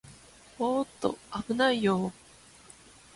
[0.57, 2.13] おーっと、あぶないよー